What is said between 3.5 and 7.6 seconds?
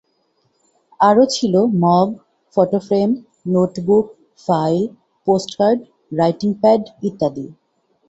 Notebook, file, post card, writing pad ইত্যাদি।